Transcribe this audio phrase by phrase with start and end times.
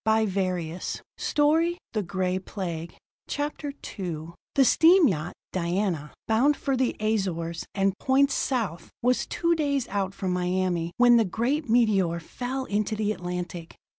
[0.03, 2.87] Parkinson's story follows:
[3.27, 9.53] CHAPTER II The steam yacht, Diana, bound for the Azores and points south, was two
[9.53, 13.75] days out from Miami when the great meteor fell into the Atlantic.